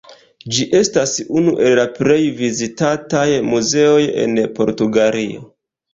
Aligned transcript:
Ĝi 0.53 0.63
estas 0.79 1.11
unu 1.41 1.51
el 1.67 1.75
la 1.81 1.83
plej 1.99 2.17
vizitataj 2.41 3.27
muzeoj 3.53 4.03
en 4.23 4.37
Portugalio. 4.61 5.45